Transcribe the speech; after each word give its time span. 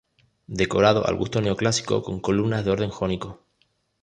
Decorado 0.47 1.05
al 1.05 1.15
gusto 1.15 1.41
neoclásico, 1.41 2.01
con 2.01 2.21
columnas 2.21 2.65
de 2.65 2.71
orden 2.71 2.89
jónico. 2.89 3.43